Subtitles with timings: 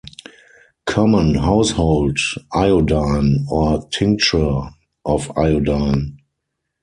[0.87, 2.17] Common household
[2.53, 4.61] iodine or tincture
[5.05, 6.17] of iodine.